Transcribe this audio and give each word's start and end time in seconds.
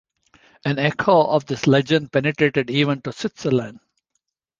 An 0.65 0.79
echo 0.79 1.27
of 1.27 1.45
this 1.45 1.67
legend 1.67 2.11
penetrated 2.11 2.71
even 2.71 3.03
to 3.03 3.11
Switzerland. 3.11 3.79